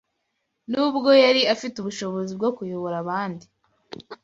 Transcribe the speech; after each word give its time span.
Nubwo 0.71 1.09
yari 1.23 1.41
afite 1.53 1.75
ubushobozi 1.79 2.31
bwo 2.39 2.49
kuyobora 2.57 2.95
abandi 3.03 3.45